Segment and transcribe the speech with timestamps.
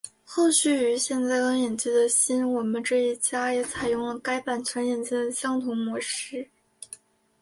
[0.25, 6.49] 后续于现在刚引进的新我们这一家也采用了该版权引进的相同模式。